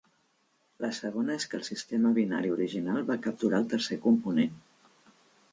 [0.85, 4.57] La segona és que el sistema binari original va capturar el tercer component.